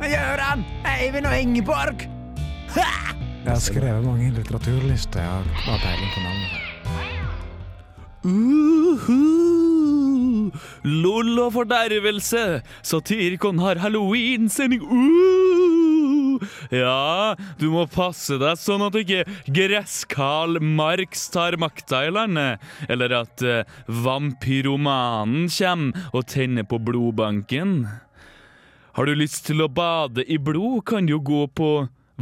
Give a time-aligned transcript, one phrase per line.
[0.00, 2.04] Satirikon Gøran, Eivind og Ingeborg.
[2.74, 2.90] Ha!
[3.44, 5.20] Jeg har skrevet mange litteraturlister.
[5.20, 5.30] Jeg
[5.66, 6.50] har peiling på navnet.
[8.24, 9.20] Uhu.
[10.84, 12.62] Lol og fordervelse!
[12.82, 14.82] Satirikon har halloweensending!
[14.84, 15.44] Uh.
[16.72, 19.24] Ja, du må passe deg sånn at ikke
[19.54, 22.64] gresskarl Marx tar makta i landet.
[22.88, 23.62] Eller at uh,
[24.04, 27.84] vampyromanen kommer og tenner på blodbanken.
[28.94, 31.70] Har du lyst til å bade i blod, kan du gå på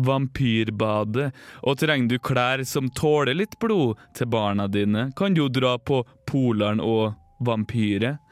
[0.01, 1.27] Vampyrbadet.
[1.69, 6.01] Og trenger du klær som tåler litt blod til barna dine, kan du dra på
[6.29, 7.13] Polaren og
[7.45, 8.23] Vampyret.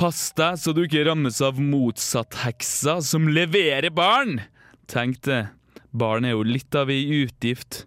[0.00, 4.40] Pass deg så du ikke rammes av motsatt-heksa som leverer barn!
[4.88, 5.42] Tenk det,
[5.90, 7.84] barn er jo litt av ei utgift.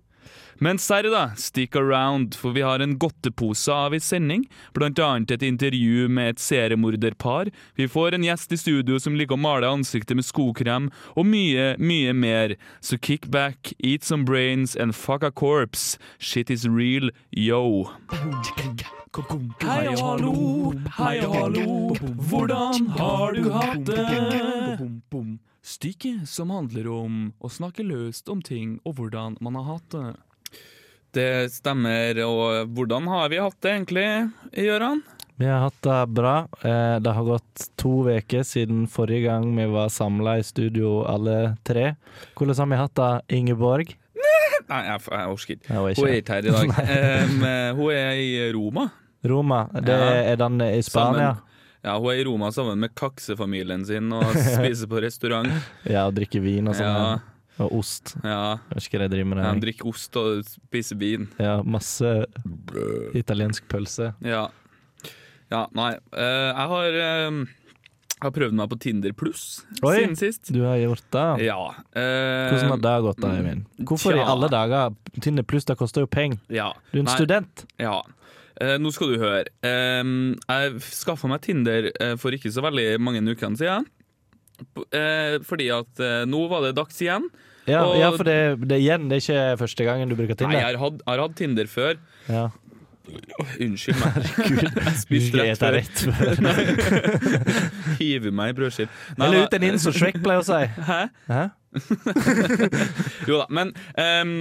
[0.61, 4.43] Men serr, da, stick around, for vi har en godtepose av i sending.
[4.75, 7.47] Blant annet et intervju med et seriemorderpar.
[7.79, 11.77] Vi får en gjest i studio som liker å male ansiktet med skokrem, og mye,
[11.79, 12.57] mye mer.
[12.83, 15.97] Så kick back, eat some brains and fuck a corpse.
[16.19, 17.88] Shit is real, yo.
[19.63, 20.38] Hei og hallo,
[20.99, 21.77] hei og hallo,
[22.29, 25.39] hvordan har du hatt det?
[25.63, 30.09] Stykket som handler om å snakke løst om ting og hvordan man har hatt det.
[31.15, 34.07] Det stemmer, og hvordan har vi hatt det egentlig,
[34.53, 35.02] Gøran?
[35.39, 36.33] Vi har hatt det bra.
[36.61, 41.55] Eh, Det har gått to uker siden forrige gang vi var samla i studio alle
[41.66, 41.95] tre.
[42.35, 43.95] Hvordan har vi hatt det, Ingeborg?
[44.69, 45.73] Nei, jeg, jeg orker ikke.
[45.73, 46.73] Hun er ikke her i dag.
[47.31, 47.45] um,
[47.79, 48.89] hun er i Roma.
[49.25, 50.11] Roma, det Ja.
[50.33, 51.31] er den i Spania.
[51.33, 51.45] Sammen.
[51.83, 55.49] Ja, Hun er i Roma sammen med kaksefamilien sin og spiser på restaurant.
[55.88, 56.83] Ja, og drikker vin og sånn.
[56.85, 57.19] Ja,
[57.59, 58.13] Og ost.
[58.23, 58.57] ja.
[58.69, 61.25] Jeg vet ikke hva de driver med Han drikker ost og spiser vin.
[61.41, 62.11] Ja, masse
[63.19, 64.13] italiensk pølse.
[64.23, 64.45] Ja.
[65.51, 65.94] ja nei.
[66.13, 67.39] eh, jeg har eh,
[68.19, 69.44] Jeg har prøvd meg på Tinder pluss
[69.79, 70.53] siden sist.
[70.56, 71.25] Du har gjort det?
[71.50, 71.59] Ja.
[71.95, 73.67] eh, Hvordan har det gått, da, Eivind?
[73.91, 74.95] Hvorfor i alle dager?
[75.19, 76.39] Tinder pluss, det koster jo penger.
[76.51, 76.72] Ja.
[76.94, 77.66] Du er en Nei, student.
[77.79, 78.00] Ja.
[78.59, 79.45] Eh, nå skal du høre.
[79.63, 80.03] Eh,
[80.47, 83.88] jeg skaffa meg Tinder for ikke så veldig mange ukene siden.
[84.94, 87.30] Eh, fordi at eh, nå var det dags igjen.
[87.70, 90.40] Ja, Og- ja for det, det igjen, det er ikke første gangen du bruker Nei,
[90.42, 90.58] Tinder.
[90.59, 92.00] jeg har hatt, jeg har hatt Tinder før.
[92.30, 92.47] Ja.
[93.59, 94.12] Unnskyld meg.
[94.38, 95.74] Herregud, Jeg spiste rett før.
[95.80, 96.34] rett før.
[98.00, 98.90] Hive meg i brødskive.
[99.18, 100.59] Eller ut en inn, som Shrek pleier å si.
[100.90, 101.00] Hæ?
[101.30, 101.41] Hæ?
[103.30, 104.34] Jo da, men um,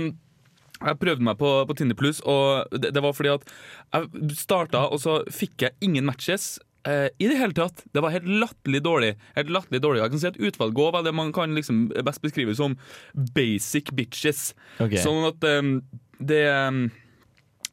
[0.79, 3.49] jeg prøvde meg på, på Tinder Pluss, og det, det var fordi at
[3.97, 6.59] jeg starta, og så fikk jeg ingen matches.
[6.87, 7.83] Eh, I det hele tatt.
[7.93, 9.11] Det var helt latterlig dårlig.
[9.37, 12.23] Helt latterlig dårlig Jeg kan si at Utvalget går var det man kan liksom best
[12.23, 12.77] beskrive som
[13.35, 14.53] basic bitches.
[14.79, 15.01] Okay.
[15.03, 15.79] Sånn at um,
[16.19, 16.89] det um,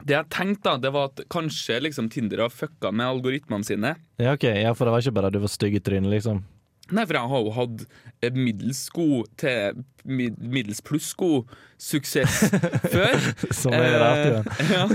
[0.06, 3.96] Det jeg tenkte, da, det var at kanskje liksom Tinder har fucka med algoritmene sine.
[4.22, 4.44] Ja, ok.
[4.50, 6.44] Ja, for det var ikke bare at du var stygg i trynet, liksom.
[6.94, 7.84] Nei, for jeg har jo hatt
[8.22, 11.50] eh, middels god til middels pluss god
[11.82, 12.44] suksess
[12.94, 13.16] før.
[13.58, 14.44] Som er rart, jo.
[14.54, 14.86] Eh, ja.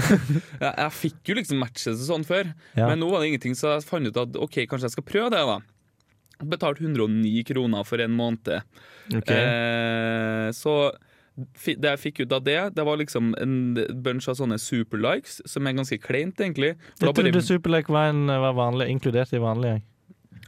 [0.61, 2.87] jeg, jeg fikk jo liksom matches og sånn før, Ja.
[2.93, 5.33] men nå var det ingenting, så jeg fant ut at ok, kanskje jeg skal prøve
[5.35, 5.43] det.
[5.51, 5.59] da
[6.55, 8.63] Betalt 109 kroner for en måned.
[9.19, 9.29] Ok.
[9.35, 10.77] Eh, så
[11.65, 13.53] det jeg fikk ut av det, det var liksom en
[14.05, 16.75] bunch av sånne superlikes, som er ganske kleint, egentlig.
[16.99, 19.77] For Jeg trodde bare- Superlek var, en, var vanlig, inkludert i vanlig.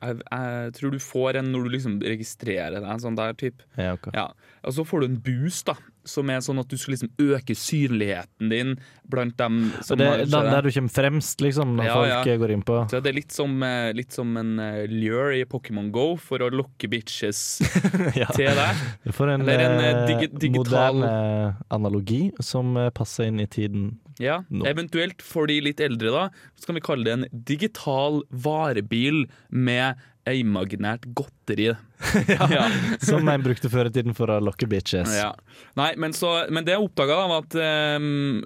[0.00, 0.18] Jeg.
[0.30, 3.62] jeg, tror du får en når du liksom registrerer deg, sånn der typ.
[3.76, 4.12] Ja, okay.
[4.16, 4.28] Ja,
[4.64, 5.74] og så får du en boost da
[6.06, 8.72] Som er sånn at du skal liksom øke synligheten din
[9.06, 12.40] Blant dem som det har er der, der du kommer fremst, liksom, når Ja, folk
[12.42, 15.44] går inn på Så det er litt som, eh, litt som en eh, lure i
[15.50, 17.42] Pokémon Go For å lokke bitches
[18.38, 23.46] til deg Du får en, en, eh, digi- digital- moderne analogi som passer inn i
[23.50, 23.92] tiden.
[24.20, 24.66] Ja, no.
[24.68, 26.22] Eventuelt for de litt eldre da
[26.58, 31.72] Så kan vi kalle det en digital varebil Med imaginært godteri
[32.52, 32.66] ja.
[33.02, 35.10] Som en brukte før i tiden for å lokke bitches.
[35.14, 35.32] Ja.
[35.78, 37.56] Nei, men, så, men det jeg oppdaga, var at
[37.98, 38.40] um,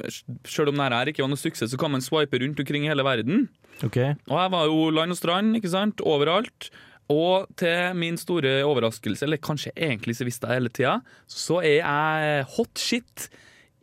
[0.48, 3.04] selv om dette ikke var noe suksess, så kan man swipe rundt omkring i hele
[3.06, 3.46] verden.
[3.84, 3.96] Ok,
[4.28, 6.04] Og jeg var jo land og strand, ikke sant?
[6.04, 6.68] Overalt.
[7.12, 10.96] Og til min store overraskelse, eller kanskje egentlig så visste jeg hele tida,
[11.30, 13.28] så er jeg hot shit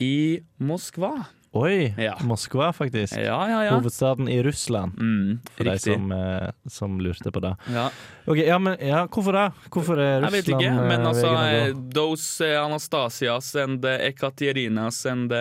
[0.03, 1.15] i Moskva.
[1.53, 1.93] Oi!
[1.97, 2.15] Ja.
[2.25, 3.13] Moskva, faktisk.
[3.17, 3.75] Ja, ja, ja.
[3.77, 4.97] Hovedstaden i Russland.
[4.99, 7.55] Mm, For de som, eh, som lurte på det.
[8.23, 8.31] Ja.
[8.31, 9.45] Ok, ja, men ja, Hvorfor det?
[9.73, 11.41] Hvorfor er Jeg vet ikke, men eh, altså gå?
[11.43, 15.33] eh, Those eh, Anastasias and Ekaterinas and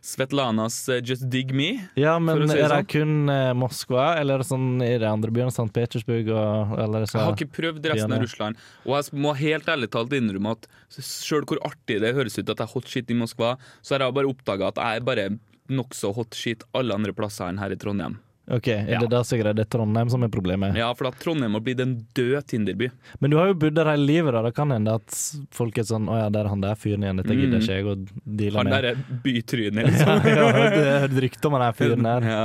[0.00, 1.68] Svetlanas Just Dig Me.
[2.00, 2.88] Ja, men si er det sånn.
[2.88, 3.14] kun
[3.60, 5.52] Moskva, eller er det sånn i de andre byene?
[5.52, 5.68] St.
[5.74, 8.60] Petersburg og eller så, Jeg har ikke prøvd resten av Russland.
[8.84, 10.68] Og jeg må helt ærlig talt innrømme at
[10.98, 14.06] sjøl hvor artig det høres ut at jeg er hot shit i Moskva, så har
[14.06, 15.28] jeg bare oppdaga at jeg er bare
[15.72, 18.18] nokså hot shit alle andre plasser enn her i Trondheim.
[18.46, 18.98] Ok, Er Ja.
[19.00, 20.76] det da sikkert det er Trondheim som er problemet?
[20.76, 22.90] Ja, for at Trondheim må bli den døde Tinder-by.
[23.20, 24.42] Men du har jo bodd der hele livet, da.
[24.42, 25.16] Det kan hende at
[25.50, 27.16] folk er sånn Å ja, der er han der fyren igjen.
[27.22, 27.94] Dette gidder ikke jeg å
[28.26, 28.84] deale Han med.
[28.84, 28.94] er
[29.24, 30.28] bytrynet, liksom.
[30.28, 32.20] ja, jeg har hørt- rykte om han der fyren der.
[32.28, 32.44] Ja.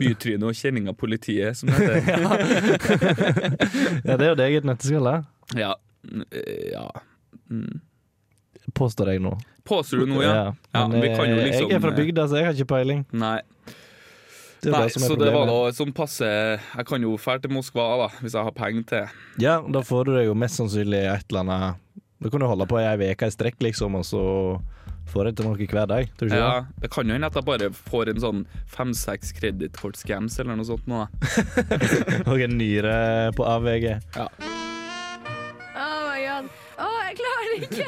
[0.00, 2.24] Bytryne og kjenning av politiet, som det heter.
[4.08, 5.16] Ja, det er jo det eget et nøtteskall, da.
[5.58, 5.74] Ja.
[6.32, 6.88] Eh, ja.
[7.52, 7.80] Mm.
[8.74, 9.36] Påstår jeg nå.
[9.68, 10.52] Påstår du noe, ja?
[10.74, 13.04] Ja, Men jo eh, liksom, jeg er fra eh, bygda, så jeg har ikke peiling.
[13.12, 13.38] Nei.
[14.64, 17.02] Det er Nei, det som er så det var noe da sånn passe Jeg kan
[17.04, 19.04] jo dra til Moskva, da, hvis jeg har penger til.
[19.42, 21.82] Ja, da får du deg jo mest sannsynlig et eller annet
[22.24, 24.22] Da kan du holde på i ei uke i strekk, liksom, og så
[25.12, 26.08] får jeg til noe hver dag.
[26.16, 28.40] Tror du ikke Ja, det kan jo hende at jeg bare får en sånn
[28.72, 31.04] fem-seks kredittkortscams eller noe sånt nå.
[31.04, 31.08] da.
[32.32, 32.94] Og en nyre
[33.36, 34.00] på avveie.
[34.16, 34.26] Ja.
[35.76, 36.48] Oh my god.
[36.80, 37.86] Å, jeg klarer det ikke!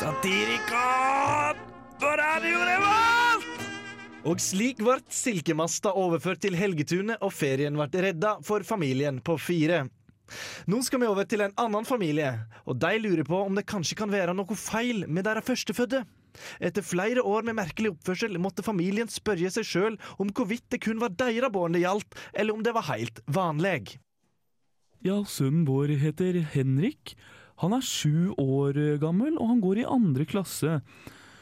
[0.00, 1.58] Satirikon
[2.00, 3.64] på Radio Revolt!
[4.24, 9.82] Og slik ble Silkemasta overført til Helgetunet, og ferien ble redda for familien på fire.
[10.72, 12.30] Nå skal vi over til en annen familie,
[12.64, 16.00] og de lurer på om det kanskje kan være noe feil med deres førstefødte.
[16.64, 21.02] Etter flere år med merkelig oppførsel måtte familien spørre seg sjøl om hvorvidt det kun
[21.02, 23.98] var deres barn det gjaldt, eller om det var helt vanlig.
[25.04, 27.18] Ja, sønnen vår heter Henrik.
[27.60, 30.78] Han er sju år gammel, og han går i andre klasse.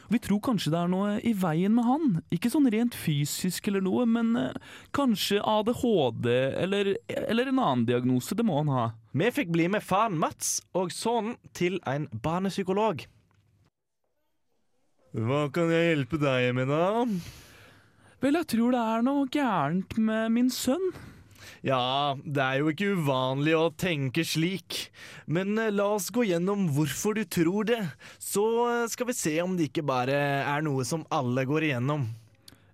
[0.09, 2.07] Vi tror kanskje det er noe i veien med han.
[2.33, 4.55] Ikke sånn rent fysisk eller noe, men eh,
[4.95, 6.29] kanskje ADHD
[6.63, 8.33] eller, eller en annen diagnose.
[8.33, 8.87] Det må han ha.
[9.13, 13.05] Vi fikk bli med faren Mats og sønnen til en barnepsykolog.
[15.13, 17.05] Hva kan jeg hjelpe deg med, da?
[18.19, 20.89] Vel, jeg tror det er noe gærent med min sønn.
[21.65, 24.89] Ja, det er jo ikke uvanlig å tenke slik.
[25.27, 27.81] Men eh, la oss gå gjennom hvorfor du tror det.
[28.21, 32.07] Så eh, skal vi se om det ikke bare er noe som alle går igjennom.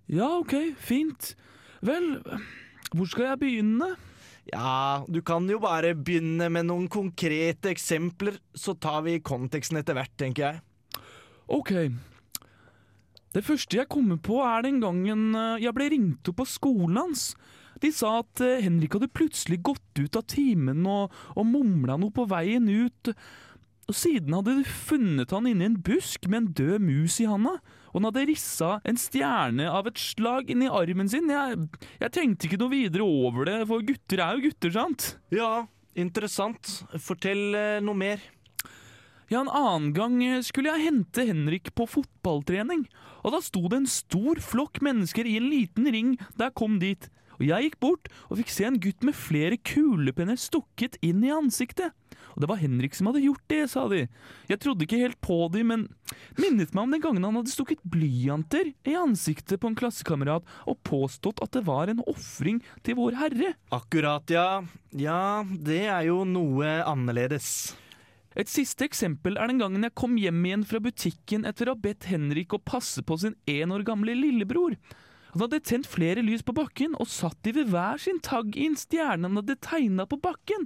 [0.06, 1.34] Ja, ok, fint.
[1.86, 2.16] Vel,
[2.92, 3.94] hvor skal jeg begynne?
[4.52, 9.98] Ja, du kan jo bare begynne med noen konkrete eksempler, så tar vi konteksten etter
[9.98, 11.02] hvert, tenker jeg.
[11.50, 11.72] Ok.
[13.34, 17.00] Det første jeg kommer på, er den gangen eh, jeg ble ringt opp på skolen
[17.02, 17.32] hans.
[17.82, 22.14] De sa at eh, Henrik hadde plutselig gått ut av timen og, og mumla noe
[22.14, 23.12] på veien ut.
[23.86, 27.58] Og siden hadde de funnet han inni en busk med en død mus i handa.
[27.92, 31.30] Og han hadde rissa en stjerne av et slag inni armen sin.
[31.32, 31.68] Jeg,
[32.02, 35.10] jeg tenkte ikke noe videre over det, for gutter er jo gutter, sant?
[35.32, 36.80] Ja, interessant.
[36.98, 38.24] Fortell eh, noe mer.
[39.30, 42.84] Ja, en annen gang eh, skulle jeg hente Henrik på fotballtrening,
[43.26, 46.76] og da sto det en stor flokk mennesker i en liten ring da jeg kom
[46.82, 47.08] dit.
[47.38, 51.32] Og jeg gikk bort og fikk se en gutt med flere kulepenner stukket inn i
[51.34, 51.94] ansiktet.
[52.36, 54.02] Og det var Henrik som hadde gjort det, sa de.
[54.50, 55.86] Jeg trodde ikke helt på de, men
[56.36, 60.82] minnet meg om den gangen han hadde stukket blyanter i ansiktet på en klassekamerat og
[60.84, 63.54] påstått at det var en ofring til Vår Herre.
[63.72, 64.60] Akkurat, ja.
[64.92, 67.72] Ja, det er jo noe annerledes.
[68.36, 71.84] Et siste eksempel er den gangen jeg kom hjem igjen fra butikken etter å ha
[71.86, 74.76] bedt Henrik å passe på sin én år gamle lillebror.
[75.36, 78.70] Han hadde tent flere lys på bakken og satt de ved hver sin tagg i
[78.70, 80.62] en stjerne han hadde tegna på bakken.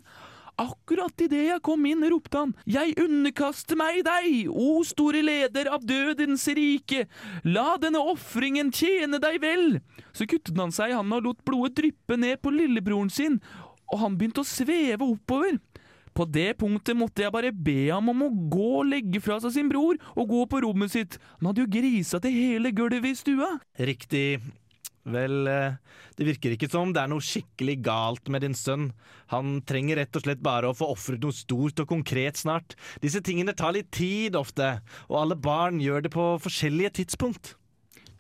[0.62, 5.82] Akkurat idet jeg kom inn, ropte han, Jeg underkaster meg deg, o store leder av
[5.82, 7.08] dødens rike,
[7.42, 9.80] la denne ofringen tjene deg vel.
[10.14, 13.40] Så kuttet han seg i handa og lot blodet dryppe ned på lillebroren sin,
[13.90, 15.58] og han begynte å sveve oppover.
[16.16, 19.54] På det punktet måtte jeg bare be ham om å gå og legge fra seg
[19.54, 21.20] sin bror og gå på rommet sitt.
[21.38, 23.54] Han hadde jo grisa til hele gulvet i stua.
[23.78, 24.40] Riktig.
[25.10, 25.78] Vel, eh,
[26.18, 28.90] det virker ikke som det er noe skikkelig galt med din sønn.
[29.32, 32.76] Han trenger rett og slett bare å få ofret noe stort og konkret snart.
[33.00, 37.54] Disse tingene tar litt tid ofte, og alle barn gjør det på forskjellige tidspunkt.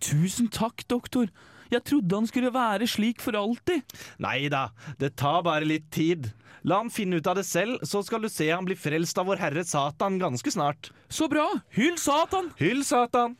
[0.00, 1.28] Tusen takk, doktor.
[1.70, 3.84] Jeg trodde han skulle være slik for alltid.
[4.22, 6.32] Nei da, det tar bare litt tid.
[6.66, 9.30] La han finne ut av det selv, så skal du se han bli frelst av
[9.30, 10.90] vår Herre Satan ganske snart.
[11.08, 11.46] Så bra!
[11.76, 12.52] Hyll Satan!
[12.60, 13.38] Hyll Satan!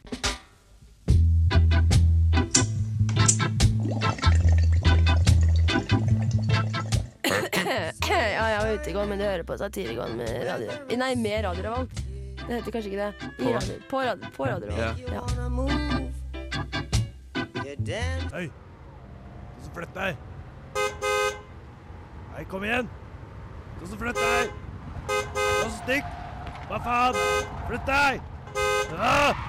[8.11, 10.81] ja, jeg var ute i går, men du hører på Satirikon med radio...
[10.97, 12.05] Nei, med Radio Revolt.
[12.41, 13.33] Det heter kanskje ikke det.
[13.39, 13.55] I På.
[13.55, 13.81] radio.
[13.91, 15.93] På radio, på radio Revolt.
[15.93, 16.00] Ja.
[17.87, 18.51] Hei!
[19.57, 20.17] Du som flytter deg!
[22.35, 22.89] Hei, kom igjen!
[23.81, 24.51] Du som flytter deg!
[25.09, 26.11] Du som stikk!
[26.69, 27.17] Hva faen?
[27.71, 28.21] Flytt deg!
[28.99, 29.41] Ah!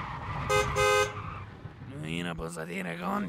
[1.90, 3.28] Nå er jeg på Satirikon.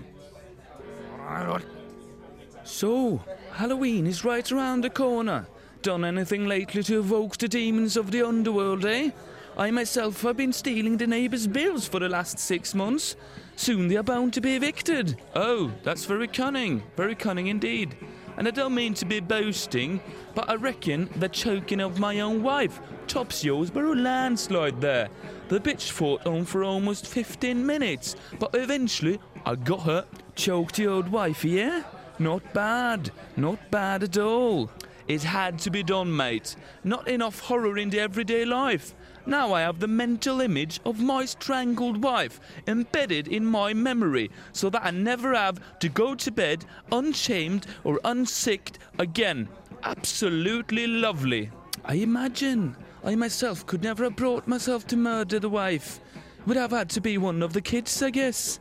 [2.64, 3.20] So,
[3.52, 5.46] Halloween is right around the corner.
[5.82, 9.10] Done anything lately to evoke the demons of the underworld, eh?
[9.58, 13.18] I myself have been stealing the neighbours' bills for the last six months.
[13.56, 15.18] Soon they are bound to be evicted.
[15.36, 16.84] Oh, that's very cunning.
[16.96, 17.96] Very cunning indeed.
[18.38, 20.02] And I don't mean to be boasting,
[20.34, 25.10] but I reckon the choking of my own wife tops yours by a landslide there.
[25.50, 30.06] The bitch fought on for almost 15 minutes, but eventually I got her.
[30.36, 31.84] Choked the old wifey, yeah?
[32.18, 33.12] Not bad.
[33.38, 34.72] Not bad at all.
[35.08, 36.56] It had to be done, mate.
[36.84, 38.96] Not enough horror in the everyday life.
[39.26, 44.70] Now I have the mental image of my strangled wife embedded in my memory so
[44.70, 49.48] that I never have to go to bed unshamed or unsicked again.
[49.84, 51.52] Absolutely lovely.
[51.86, 56.00] I imagine I myself could never have brought myself to murder the wife.
[56.46, 58.60] Would have had to be one of the kids, I guess.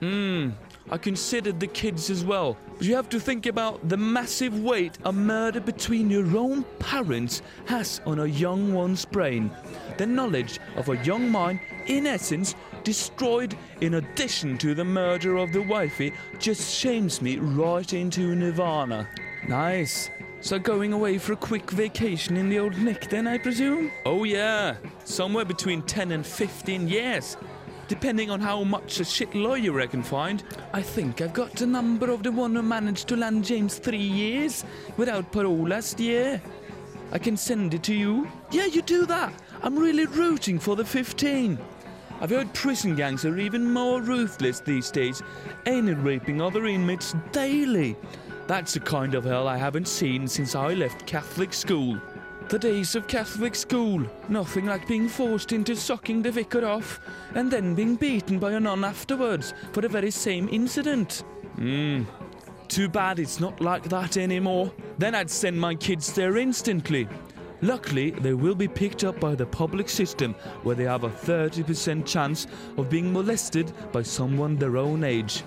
[0.00, 0.50] Hmm,
[0.90, 2.56] I considered the kids as well.
[2.76, 7.42] But you have to think about the massive weight a murder between your own parents
[7.66, 9.50] has on a young one's brain.
[9.96, 12.54] The knowledge of a young mind, in essence,
[12.84, 19.08] destroyed in addition to the murder of the wifey, just shames me right into nirvana.
[19.46, 20.10] Nice.
[20.40, 23.90] So going away for a quick vacation in the old Nick then, I presume?
[24.06, 27.36] Oh yeah, somewhere between 10 and 15 years
[27.88, 30.44] depending on how much a shit lawyer I can find.
[30.72, 33.96] I think I've got the number of the one who managed to land James three
[33.96, 34.64] years
[34.96, 36.40] without parole last year.
[37.10, 38.30] I can send it to you.
[38.50, 39.32] Yeah, you do that.
[39.62, 41.58] I'm really rooting for the 15.
[42.20, 45.22] I've heard prison gangs are even more ruthless these days,
[45.66, 47.96] anal raping other inmates daily.
[48.46, 52.00] That's the kind of hell I haven't seen since I left Catholic school.
[52.48, 54.06] The days of Catholic school.
[54.30, 56.98] Nothing like being forced into sucking the vicar off
[57.34, 61.24] and then being beaten by a nun afterwards for the very same incident.
[61.56, 62.04] Hmm.
[62.68, 64.72] Too bad it's not like that anymore.
[64.96, 67.06] Then I'd send my kids there instantly.
[67.60, 72.06] Luckily, they will be picked up by the public system where they have a 30%
[72.06, 72.46] chance
[72.78, 75.42] of being molested by someone their own age.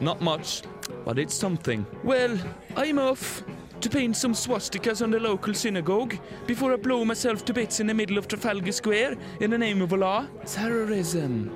[0.00, 0.62] Not much,
[1.04, 1.84] but it's something.
[2.02, 2.38] Well,
[2.74, 3.42] I'm off
[3.80, 6.16] to paint some swastikas on the local synagogue
[6.46, 9.82] before I blow myself to bits in the middle of Trafalgar Square in the name
[9.82, 10.28] of Allah.
[10.46, 11.50] Terrorism.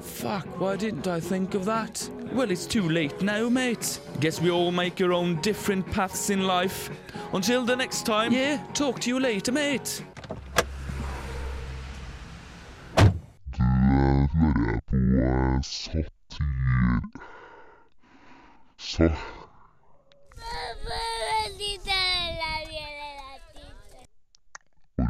[0.00, 2.08] Fuck, why didn't I think of that?
[2.32, 4.00] Well, it's too late now, mate.
[4.20, 6.90] Guess we all make our own different paths in life.
[7.32, 10.04] Until the next time, yeah, talk to you later, mate.
[13.56, 13.62] Du
[14.38, 14.96] hører på
[15.62, 16.08] satir...
[18.78, 19.08] Sa...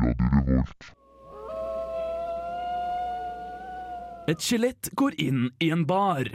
[0.05, 0.91] Radio Revolt.
[4.29, 6.29] Et skjelett går inn i en bar.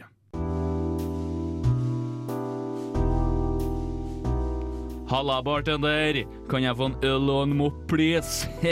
[5.09, 6.21] Halla, bartender.
[6.51, 8.49] Kan jeg få en øl og en mopp, please?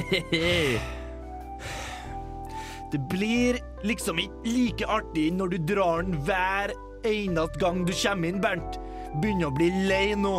[2.92, 6.72] Det blir liksom ikke like artig når du drar den hver
[7.04, 8.78] eneste gang du kommer inn, Bernt.
[9.20, 10.38] Begynner å bli lei nå.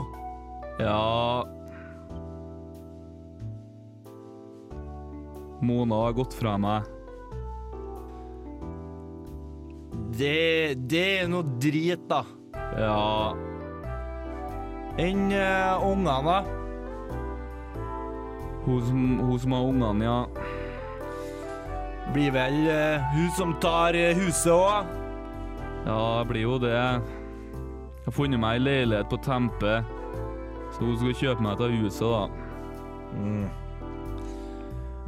[0.80, 1.57] ja
[5.60, 6.86] Mona har gått fra meg.
[10.18, 12.24] Det, det er noe drit, da.
[12.78, 13.34] Ja
[14.98, 16.38] Enn uh, ungene, da?
[18.64, 20.16] Hun som, hun som har ungene, ja.
[22.14, 24.90] Blir vel uh, hun som tar eh, huset òg?
[25.86, 26.74] Ja, det blir jo det.
[26.74, 29.78] Jeg har funnet meg ei leilighet på Tempe,
[30.74, 33.67] så hun skal kjøpe meg dette huset, da.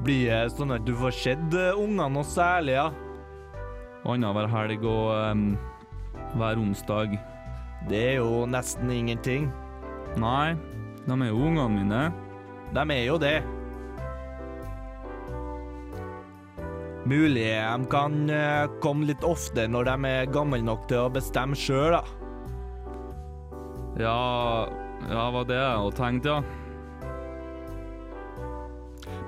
[0.00, 2.88] Blir det sånn at du får sett eh, ungene noe særlig, ja?
[4.08, 5.46] Annenhver helg og um,
[6.40, 7.18] hver onsdag.
[7.90, 9.50] Det er jo nesten ingenting.
[10.20, 10.56] Nei,
[11.04, 12.02] de er jo ungene mine.
[12.72, 13.40] De er jo det.
[17.10, 21.56] Mulig de kan eh, komme litt ofte når de er gamle nok til å bestemme
[21.58, 22.02] sjøl, da.
[24.00, 24.18] Ja,
[25.10, 26.40] ja, var det jeg hadde tenkt, ja.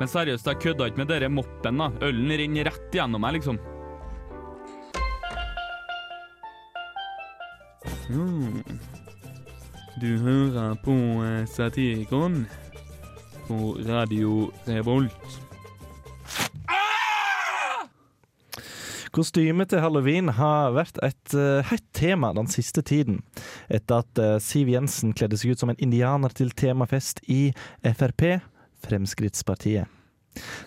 [0.00, 1.90] Men seriøst, jeg kødda ikke med dere moppen, da.
[2.06, 3.60] Ølen renner rett gjennom meg, liksom.
[8.12, 8.62] Mm.
[10.02, 12.44] Du hører på eh, Satirikon
[13.46, 15.38] på Radio Revolt.
[19.12, 23.18] Kostymet til halloween har vært et uh, hett tema den siste tiden,
[23.68, 27.50] etter at eh, Siv Jensen kledde seg ut som en indianer til temafest i
[27.84, 28.40] Frp,
[28.84, 29.98] Fremskrittspartiet.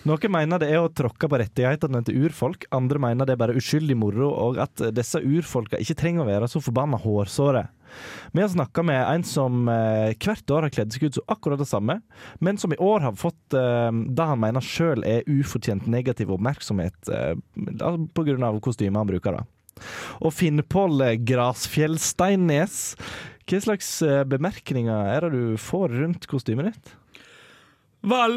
[0.05, 3.55] Noen mener det er å tråkke på rettighetene til urfolk, andre mener det er bare
[3.57, 7.63] uskyldig moro, og at disse urfolka ikke trenger å være så forbanna hårsåre.
[8.35, 11.61] Vi har snakka med en som eh, hvert år har kledd seg ut som akkurat
[11.61, 11.97] det samme,
[12.43, 17.09] men som i år har fått eh, det han mener sjøl er ufortjent negativ oppmerksomhet
[17.09, 19.39] eh, grunn av kostymet han bruker.
[19.39, 19.45] da.
[20.21, 22.83] Og Finnpål Grasfjellsteinnes,
[23.45, 26.93] hva slags eh, bemerkninger er det du får rundt kostymet ditt?
[28.05, 28.35] Vel,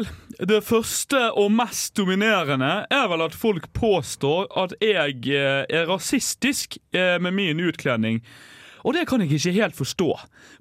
[0.49, 6.79] det første og mest dominerende er vel at folk påstår at jeg eh, er rasistisk
[6.89, 8.23] eh, med min utkledning.
[8.81, 10.09] Og det kan jeg ikke helt forstå.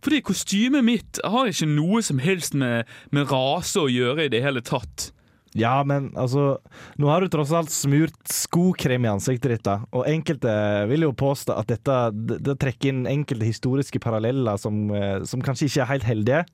[0.04, 4.42] Fordi kostymet mitt har ikke noe som helst med, med rase å gjøre i det
[4.44, 5.08] hele tatt.
[5.56, 6.58] Ja, men altså
[7.00, 9.80] Nå har du tross alt smurt skokrem i ansiktet ditt, da.
[9.96, 10.52] Og enkelte
[10.90, 15.70] vil jo påstå at dette det, trekker inn enkelte historiske paralleller som, eh, som kanskje
[15.70, 16.46] ikke er helt heldige.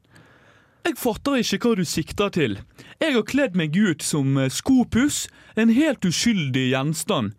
[0.85, 2.59] Jeg fatter ikke hva du sikter til.
[3.01, 5.25] Jeg har kledd meg ut som eh, skopuss,
[5.57, 7.33] en helt uskyldig gjenstand.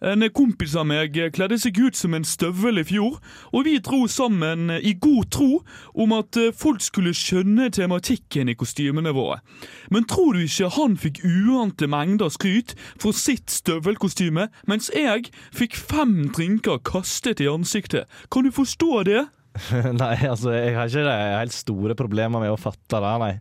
[0.00, 3.16] En kompis av meg kledde seg ut som en støvel i fjor,
[3.52, 5.62] og vi dro sammen i god tro
[5.92, 9.42] om at eh, folk skulle skjønne tematikken i kostymene våre.
[9.92, 15.76] Men tror du ikke han fikk uante mengder skryt for sitt støvelkostyme, mens jeg fikk
[15.76, 18.08] fem drinker kastet i ansiktet?
[18.32, 19.26] Kan du forstå det?
[20.00, 23.32] nei, altså, jeg har ikke det helt store problemer med å fatte det, nei.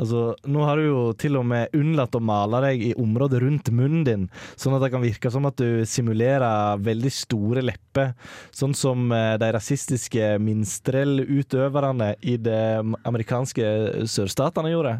[0.00, 3.72] Altså, nå har du jo til og med unnlatt å male deg i området rundt
[3.74, 4.28] munnen din,
[4.60, 8.14] sånn at det kan virke som at du simulerer veldig store lepper,
[8.54, 12.60] sånn som eh, de rasistiske minstrellutøverne i de
[13.08, 14.98] amerikanske sørstatene gjorde.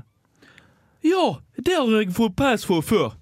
[1.06, 3.14] Ja, det har jeg fått pes for før.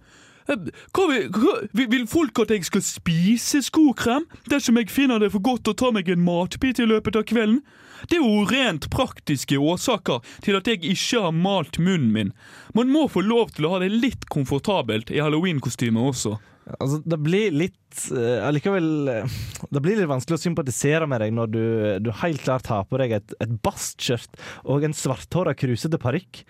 [0.49, 5.45] Hva vil, hva, vil- folk at jeg skal spise skokrem dersom jeg finner det for
[5.45, 7.61] godt å ta meg en matbit i løpet av kvelden?
[8.09, 12.33] Det er jo rent praktiske årsaker til at jeg ikke har malt munnen min.
[12.73, 16.39] Man må få lov til å ha det litt komfortabelt i halloweenkostyme også.
[16.77, 19.37] Altså, det blir litt eh, Allikevel eh,
[19.73, 21.63] Det blir litt vanskelig å sympatisere med deg når du,
[22.05, 24.37] du helt klart har på deg et, et bastskjørt
[24.69, 26.43] og en svarthåra, krusete parykk.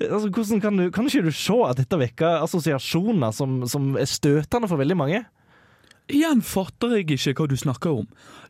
[0.00, 3.94] Eh, Altså, hvordan kan du Kan ikke du se at dette vekker assosiasjoner som, som
[4.00, 5.22] er støtende for veldig mange?
[6.12, 8.08] Igjen fatter jeg ikke hva du snakker om.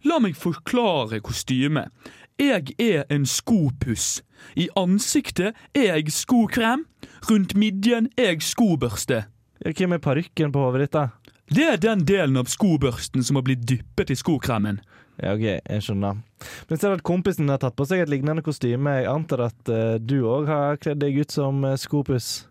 [0.08, 1.92] La meg forklare kostymet.
[2.40, 4.22] Jeg er en skopuss.
[4.56, 6.86] I ansiktet er jeg skokrem.
[7.28, 9.26] Rundt midjen er jeg skobørste.
[9.62, 11.08] Hvem er parykken på hodet ditt, da?
[11.52, 14.80] Det er den delen av skobørsten som har blitt dyppet i skokremen.
[15.20, 16.22] Ja, OK, jeg skjønner.
[16.70, 18.96] Men ser at kompisen har tatt på seg et lignende kostyme.
[19.02, 22.48] Jeg antar at uh, du òg har kledd deg ut som uh, skopus?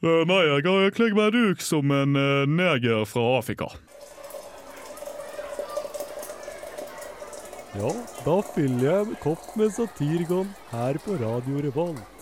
[0.00, 2.18] Uh, nei, jeg har kledd meg ut som en
[2.50, 3.70] neger fra Afrika.
[7.74, 7.90] Ja,
[8.22, 12.13] da fyller jeg en kopp med Satirgon her på Radio Revolt.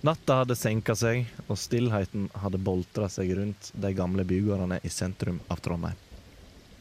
[0.00, 5.42] Natta hadde senka seg, og stillheten hadde boltra seg rundt de gamle bygårdene i sentrum
[5.52, 5.98] av Trondheim.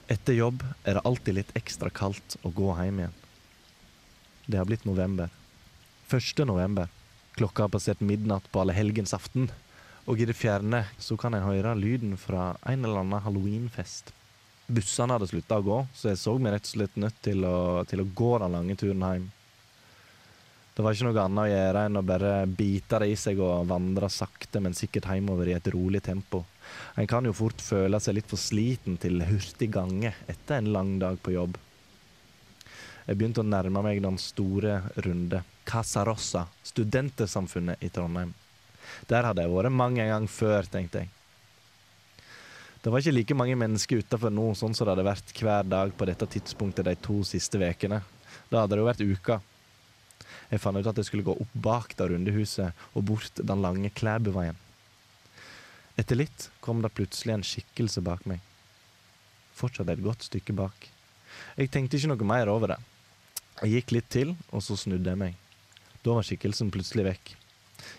[0.08, 3.18] Etter jobb er det alltid litt ekstra kaldt å gå hjem igjen.
[4.48, 5.28] Det har blitt november.
[6.08, 6.46] 1.
[6.48, 6.88] november.
[7.36, 9.50] Klokka har passert midnatt på allehelgensaften,
[10.08, 14.14] og i det fjerne så kan en høre lyden fra en eller annen halloweenfest.
[14.72, 17.84] Bussene hadde slutta å gå, så jeg så meg rett og slett nødt til å,
[17.84, 19.28] til å gå den lange turen hjem.
[20.80, 23.66] Det var ikke noe annet å gjøre enn å bare bite det i seg og
[23.68, 26.40] vandre sakte, men sikkert hjemover i et rolig tempo.
[26.96, 30.94] En kan jo fort føle seg litt for sliten til hurtig gange etter en lang
[31.02, 31.60] dag på jobb.
[33.10, 35.44] Jeg begynte å nærme meg den store runde.
[35.68, 38.32] Casa Rossa, i Trondheim.
[39.12, 41.12] Der hadde jeg vært mange ganger før, tenkte jeg.
[42.80, 45.92] Det var ikke like mange mennesker utafor nå, sånn som det hadde vært hver dag
[45.92, 48.00] på dette tidspunktet de to siste ukene.
[48.48, 49.42] Da hadde det jo vært uka.
[50.50, 53.92] Jeg fant ut at jeg skulle gå opp bak det rundehuset og bort den lange
[53.94, 54.58] Klæbuveien.
[56.00, 58.40] Etter litt kom det plutselig en skikkelse bak meg.
[59.60, 60.88] Fortsatt et godt stykke bak.
[61.60, 62.80] Jeg tenkte ikke noe mer over det.
[63.60, 65.36] Jeg gikk litt til, og så snudde jeg meg.
[66.06, 67.34] Da var skikkelsen plutselig vekk.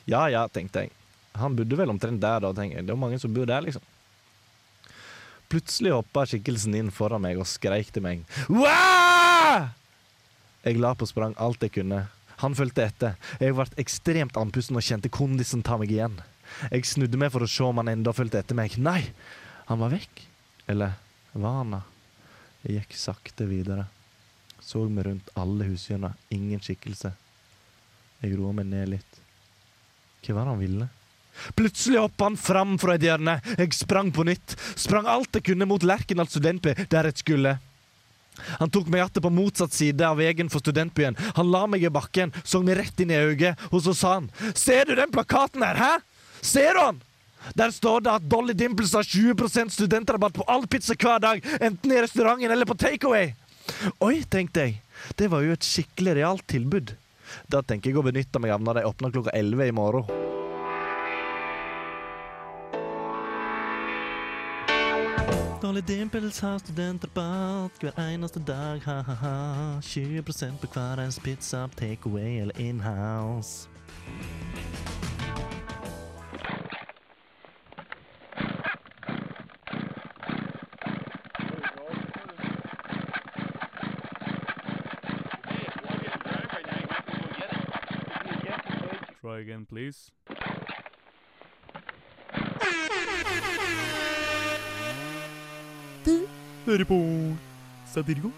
[0.09, 0.95] Ja ja, tenkte jeg.
[1.39, 2.87] Han bodde vel omtrent der da, tenkte jeg.
[2.89, 3.85] Det er mange som bor der, liksom.
[5.51, 8.25] Plutselig hoppa skikkelsen inn foran meg og skreik til meg.
[8.49, 9.69] Wah!
[10.65, 12.05] Jeg la på sprang alt jeg kunne.
[12.41, 13.17] Han fulgte etter.
[13.41, 16.19] Jeg ble ekstremt andpusten og kjente kondisen ta meg igjen.
[16.73, 18.77] Jeg snudde meg for å se om han enda fulgte etter meg.
[18.81, 19.03] Nei,
[19.69, 20.25] han var vekk.
[20.73, 20.97] Eller
[21.33, 21.83] var han det?
[22.65, 23.87] Jeg gikk sakte videre.
[24.61, 26.17] Så meg rundt alle hushjørner.
[26.35, 27.13] Ingen skikkelse.
[28.21, 29.21] Jeg roa meg ned litt.
[30.21, 30.89] Hva var det han ville?
[31.57, 33.39] Plutselig hoppa han fram fra et hjørne.
[33.57, 34.57] Jeg sprang på nytt.
[34.77, 37.57] Sprang alt jeg kunne mot Lerkendal studentby, der jeg skulle.
[38.61, 41.19] Han tok meg atter på motsatt side av veien for studentbyen.
[41.37, 44.31] Han la meg i bakken, så meg rett inn i øyet, og så sa han
[44.55, 45.93] Ser du den plakaten her, hæ?
[46.41, 47.03] Ser du han?
[47.57, 51.93] Der står det at Dolly Dimples har 20% studentrabatt på all pizza hver dag, enten
[51.93, 53.33] i restauranten eller på takeaway.
[54.05, 54.81] Oi, tenkte jeg.
[55.17, 56.97] Det var jo et skikkelig realt tilbud.
[57.49, 60.30] Da tenker jeg å benytte meg av når de åpner klokka 11 i morgen.
[65.63, 69.81] Dolly Dimples har studentrabatt hver eneste dag, ha-ha-ha.
[69.81, 70.23] 20
[70.61, 73.69] på hver ens pizza, takeaway eller inhouse.
[89.21, 90.11] Try again, please.
[96.71, 96.97] Hører på
[97.91, 98.31] Satirico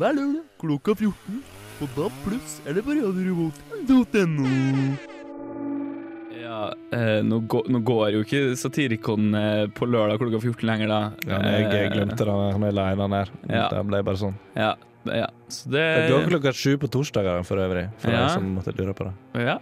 [0.00, 1.36] hver lørdag klokka 14
[1.78, 4.50] på DAB pluss eller på radiorobot.no.
[6.40, 6.60] Ja,
[6.94, 11.00] eh, nå, går, nå går jo ikke Satirikon eh, på lørdag klokka 14 lenger, da.
[11.30, 13.32] Ja, jeg, jeg Eh, glemte det Han er lei, den der.
[13.50, 13.64] Ja.
[13.74, 14.38] Det ble bare sånn.
[14.58, 14.72] Ja,
[15.06, 15.28] ja.
[15.50, 18.26] Så det Det går klokka sju på torsdager for øvrig, for Ja.
[18.26, 19.14] de som måtte lure på det.
[19.46, 19.58] Ja.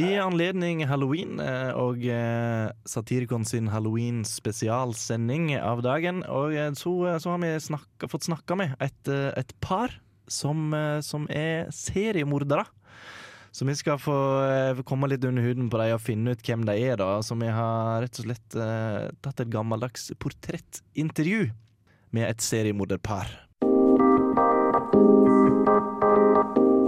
[0.00, 7.34] I anledning halloween eh, og eh, Satirikon sin halloween-spesialsending av dagen, og eh, så, så
[7.34, 9.94] har vi snakka, fått snakka med et, et par
[10.26, 10.72] som,
[11.04, 12.64] som er seriemordere.
[13.54, 14.16] Så vi skal få
[14.88, 17.20] komme litt under huden på dem og finne ut hvem de er, da.
[17.22, 18.56] Så vi har rett og slett
[19.22, 21.52] tatt et gammeldags portrettintervju
[22.16, 23.43] med et seriemorderpar.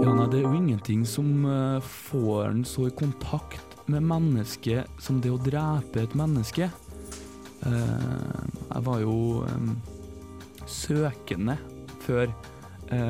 [0.07, 5.01] Ja, nei, det er jo ingenting som eh, får en så i kontakt med mennesket
[5.03, 6.69] som det å drepe et menneske.
[7.67, 8.37] Eh,
[8.69, 9.65] jeg var jo eh,
[10.63, 11.57] søkende
[12.05, 12.31] før,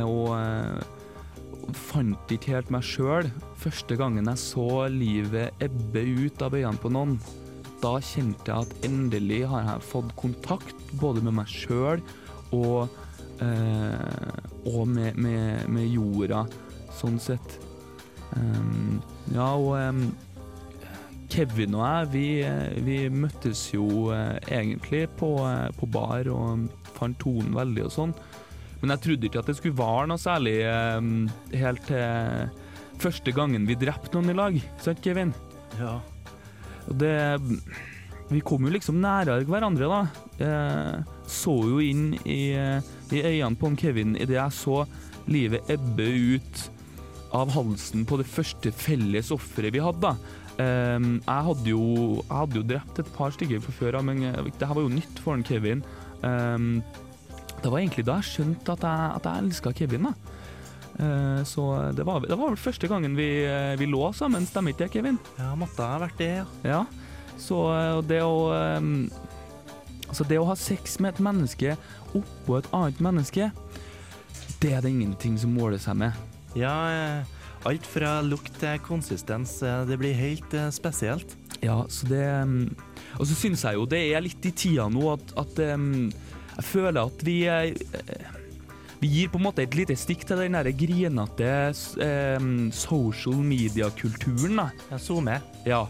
[0.09, 3.29] og fant ikke helt meg sjøl.
[3.61, 7.19] Første gangen jeg så livet ebbe ut av øynene på noen,
[7.83, 12.01] da kjente jeg at endelig har jeg fått kontakt både med meg sjøl
[12.57, 12.89] og,
[13.37, 16.47] og med, med, med jorda
[16.97, 17.57] sånn sett.
[18.35, 18.97] Um,
[19.33, 20.01] ja, og um,
[21.31, 26.67] Kevin og jeg, vi, eh, vi møttes jo uh, egentlig på, uh, på bar og
[26.97, 28.15] fant tonen veldig og sånn.
[28.81, 32.53] Men jeg trodde ikke at det skulle være noe særlig um, helt til
[33.01, 34.57] første gangen vi drepte noen i lag.
[34.81, 35.33] Sant, Kevin?
[35.77, 35.97] Ja.
[36.87, 37.15] Og det
[38.27, 39.99] Vi kom jo liksom nærere hverandre, da.
[40.43, 44.81] Eh, så jo inn i, i øynene på Kevin idet jeg så
[45.31, 46.65] livet ebbe ut
[47.35, 50.13] av halsen på det første felles offeret vi hadde.
[50.57, 51.83] Eh, jeg, hadde jo,
[52.21, 54.87] jeg hadde jo drept et par stykker fra før av, men eh, det her var
[54.87, 55.83] jo nytt for han Kevin.
[56.23, 56.81] Um,
[57.61, 60.09] det var egentlig da jeg skjønte at jeg, at jeg elska Kevin.
[60.09, 60.35] da.
[60.97, 61.63] Uh, så
[61.93, 64.93] det var, det var vel første gangen vi, eh, vi lå sammen, stemmer ikke det,
[64.95, 65.19] Kevin?
[65.37, 66.45] ja, måtte ha vært det, ja.
[66.65, 66.79] Ja,
[67.37, 67.59] så
[68.07, 69.09] det å um,
[70.07, 71.73] Altså, det å ha sex med et menneske
[72.15, 73.49] oppå et annet menneske,
[74.63, 76.15] det er det ingenting som måler seg med.
[76.57, 77.35] Ja, eh,
[77.67, 79.61] alt fra lukt til konsistens.
[79.63, 81.35] eh, Det blir helt eh, spesielt.
[81.61, 82.75] Ja, så det ehm,
[83.19, 86.11] Og så syns jeg jo det er litt i tida nå at, at ehm,
[86.57, 87.37] jeg føler at vi
[88.97, 91.49] vi gir på en måte et lite stikk til den der grinete
[92.01, 94.57] eh, social media-kulturen.
[94.89, 95.35] Ja, SoMe.
[95.69, 95.83] Ja.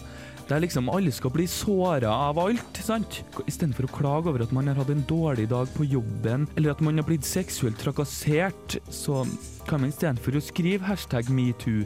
[0.47, 3.19] Der liksom alle skal bli såra av alt, sant?
[3.49, 6.83] Istedenfor å klage over at man har hatt en dårlig dag på jobben, eller at
[6.83, 9.25] man har blitt seksuelt trakassert, så
[9.67, 11.83] kan man istedenfor å skrive hashtag metoo,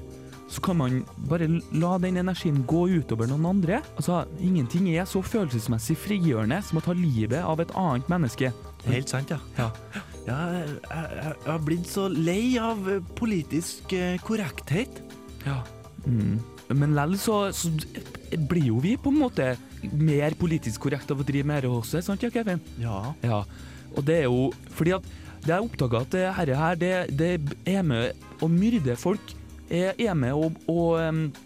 [0.51, 1.47] så kan man bare
[1.79, 3.79] la den energien gå utover noen andre.
[3.95, 8.51] Altså, ingenting er så følelsesmessig frigjørende som å ta livet av et annet menneske.
[8.85, 9.39] Helt sant, ja.
[9.57, 9.71] Ja.
[10.27, 12.83] Ja, jeg, jeg, har blitt så lei av
[13.17, 15.01] politisk eh, korrekthet.
[15.47, 15.63] Ja.
[16.05, 16.37] Mm.
[16.77, 17.71] Men lell så, så
[18.37, 19.47] blir jo vi på en måte
[19.91, 22.61] mer politisk korrekt av å drive med dette også, sant ja, Kevin?
[22.81, 23.13] Ja.
[23.25, 23.43] Ja,
[23.95, 25.07] og det er jo fordi at
[25.41, 27.31] det er oppdaga at dette herre her, det, det
[27.65, 29.33] er med å myrde folk.
[29.71, 30.81] Er, med å, å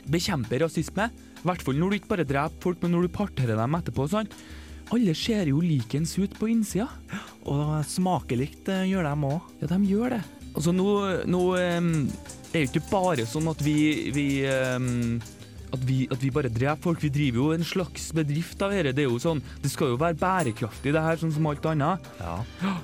[0.10, 1.12] bekjempe rasisme.
[1.13, 4.08] I hvert fall når du ikke bare dreper folk, men når du parterer dem etterpå.
[4.10, 4.34] sant?
[4.93, 6.89] Alle ser jo likens ut på innsida.
[7.50, 9.54] Og smakelikt eh, gjør dem òg.
[9.62, 10.24] Ja, de gjør det.
[10.56, 10.89] Altså, nå,
[11.30, 11.89] nå em,
[12.50, 13.78] er det jo ikke bare sånn at vi,
[14.15, 15.17] vi em,
[15.76, 17.02] at vi, at vi bare dreper folk.
[17.06, 18.94] Vi driver jo en slags bedrift av dette.
[18.98, 22.10] Det er jo sånn, det skal jo være bærekraftig, det her, sånn som alt annet.
[22.22, 22.38] Ja.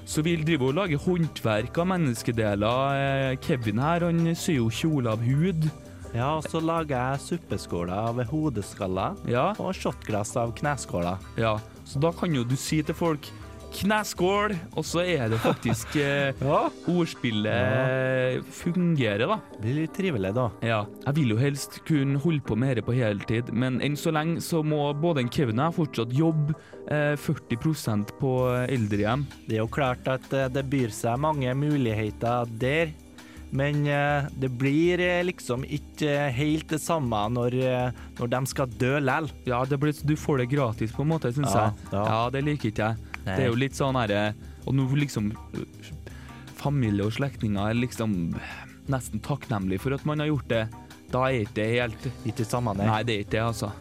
[0.06, 3.00] Så vi driver og lager håndverk av menneskedeler.
[3.32, 5.70] Eh, Kevin her, han syr jo kjole av hud.
[6.14, 11.18] ja, og så lager jeg suppeskåler av hodeskaller Ja, og shotglass av kneskåler.
[11.40, 11.58] ja.
[11.88, 13.26] Så da kan jo du si til folk
[13.72, 19.38] kneskål, og så er det faktisk eh, Ja, Ordspillet fungerer, da.
[19.56, 20.48] det blir litt trivelig, da.
[20.66, 20.82] Ja.
[21.06, 24.42] Jeg vil jo helst kunne holde på med dette på heltid, men enn så lenge
[24.44, 26.56] så må både en Kevin og jeg fortsatt jobbe
[26.92, 28.34] eh, 40% på
[28.68, 29.28] eldrehjem.
[29.48, 32.92] Det er jo klart at eh, det byr seg mange muligheter der.
[33.52, 37.58] Men eh, det blir liksom ikke helt det samme når,
[38.20, 39.28] når de skal dø lell.
[39.44, 41.90] Ja, det blir, du får det gratis på en måte, syns Ja, jeg.
[41.92, 42.04] ja.
[42.08, 43.08] Ja, det liker ikke jeg.
[43.26, 43.36] Nei.
[43.36, 44.32] Det er jo litt sånn herre
[44.66, 45.90] Og nå liksom øh,
[46.58, 48.34] Familie og slektninger er liksom
[48.92, 50.62] nesten takknemlig for at man har gjort det.
[51.14, 52.88] Da er ikke det helt Ikke samme, nei.
[52.90, 53.72] Nei, det er ikke det, altså.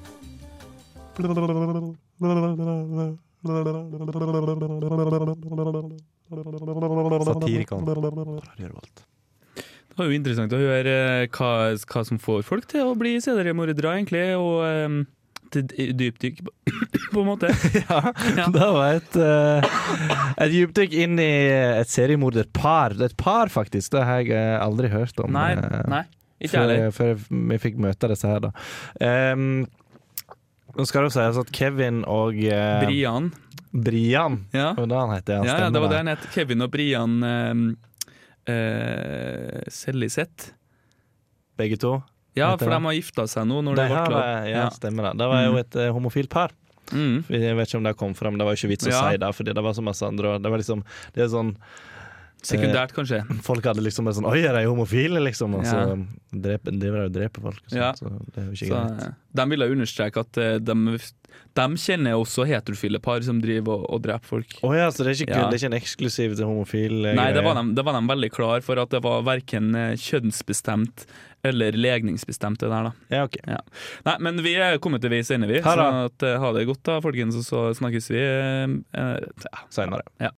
[7.26, 7.85] Satirikon.
[9.90, 13.16] Det var jo interessant å høre eh, hva, hva som får folk til å bli
[13.20, 15.00] seriemordere, egentlig, og um,
[15.54, 16.40] til dypdykk,
[17.14, 17.50] på en måte.
[17.80, 18.00] Ja,
[18.36, 18.46] Ja.
[18.54, 19.66] det var et, uh,
[20.36, 21.30] et dypdykk inn i
[21.80, 22.96] et seriemorderpar.
[22.98, 23.92] Er et par, faktisk.
[23.94, 25.32] Det har jeg eh, aldri hørt om.
[25.34, 26.04] Nei, eh, nei,
[26.40, 28.52] ikke før, før vi fikk møte disse her, da.
[29.34, 29.66] Um,
[30.78, 33.32] nå skal det sies at Kevin og uh, Brian.
[33.70, 34.70] Brian Ja.
[34.78, 36.30] Det han heter, han Ja, ja, det var det han het.
[36.34, 37.66] Kevin og Brian uh,
[38.50, 40.52] uh, Selliseth.
[41.58, 41.98] Begge to.
[42.40, 43.61] Ja, for de har gifta seg nå.
[43.68, 44.48] Når det, det ble lov.
[44.50, 45.12] ja, stemmer det.
[45.22, 45.61] Det var jo Mm.
[45.62, 46.50] et eh, homofilt par.
[46.90, 47.22] Mm.
[47.31, 49.00] Jeg vet ikke om det kom fram, det var ikke vits å Ja.
[49.11, 50.83] si det, fordi det var så masse andre Det var liksom
[51.14, 51.53] Det er sånn
[52.46, 53.20] Sekundært, kanskje.
[53.48, 55.55] Folk hadde liksom sånn Oi, er de homofile, liksom?
[55.59, 55.96] Og så Ja.
[56.33, 57.59] dreper, driver de og dreper folk.
[57.64, 57.92] Og sånt, Ja.
[57.92, 59.03] Så det er jo ikke Så, greit.
[59.09, 60.74] eh, de ville understreke at eh, de,
[61.55, 64.55] de kjenner også heterofile par som driver og, og dreper folk.
[64.62, 65.48] Oh, ja, så det er ikke, Ja.
[65.50, 68.07] det er ikke en eksklusiv til homofil eh, Nei, det var, de, det var de
[68.09, 71.07] veldig klar for at det var verken eh, kjønnsbestemt
[71.42, 72.92] eller legningsbestemt, det der, da.
[73.09, 73.38] Ja, ok.
[74.05, 75.62] Nei, men vi er kommet til veis ende, vi.
[75.64, 75.87] Så det.
[76.11, 79.62] at, eh, ha det godt, da, folkens, og så snakkes vi eh, eh, ja.
[79.72, 80.05] Senere.
[80.20, 80.29] Ja.